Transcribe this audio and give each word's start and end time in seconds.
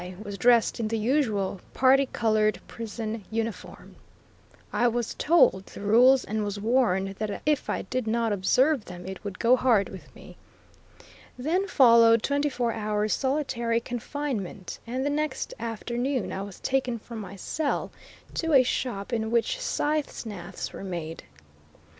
was 0.23 0.35
dressed 0.39 0.79
in 0.79 0.87
the 0.87 0.97
usual 0.97 1.61
particolored 1.75 2.59
prison 2.67 3.23
uniform. 3.29 3.95
I 4.73 4.87
was 4.87 5.13
told 5.13 5.67
the 5.67 5.81
rules, 5.81 6.23
and 6.25 6.43
was 6.43 6.59
warned 6.59 7.09
that 7.17 7.39
if 7.45 7.69
I 7.69 7.83
did 7.83 8.07
not 8.07 8.33
observe 8.33 8.85
them 8.85 9.05
it 9.05 9.23
would 9.23 9.37
go 9.37 9.55
hard 9.55 9.89
with 9.89 10.11
me. 10.15 10.37
Then 11.37 11.67
followed 11.67 12.23
twenty 12.23 12.49
four 12.49 12.71
hours 12.73 13.13
solitary 13.13 13.79
confinement, 13.79 14.79
and 14.87 15.05
the 15.05 15.11
next 15.11 15.53
afternoon 15.59 16.33
I 16.33 16.41
was 16.41 16.59
taken 16.61 16.97
from 16.97 17.19
my 17.19 17.35
cell 17.35 17.91
to 18.33 18.53
a 18.53 18.63
shop 18.63 19.13
in 19.13 19.29
which 19.29 19.61
scythe 19.61 20.07
snaths 20.09 20.73
were 20.73 20.83
made. 20.83 21.25